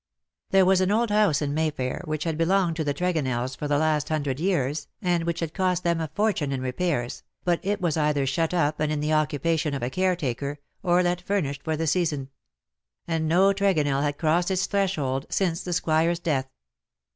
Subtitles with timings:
[0.49, 3.77] There was an old house in Mayfair, which had belonged to the Tregonells for the
[3.77, 7.97] last hundred years, and which had cost them a fortune in repairs, but it was
[7.97, 11.85] either shut up and in the occupation of a caretaker, or let furnished for the
[11.85, 12.31] season;
[13.07, 16.47] and no Tregonell had crossed its threshold since the Squire^s death.